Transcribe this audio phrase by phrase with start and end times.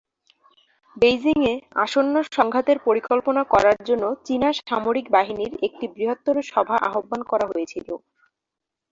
[0.97, 1.53] বেইজিংয়ে,
[1.83, 7.87] আসন্ন সংঘাতের পরিকল্পনা করার জন্য চীনা সামরিক বাহিনীর একটি বৃহত্তর সভা আহ্বান করা হয়েছিল।